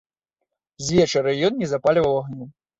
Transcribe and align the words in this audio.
Звечара 0.85 1.35
ён 1.51 1.63
не 1.63 1.71
запальваў 1.75 2.19
агню. 2.25 2.53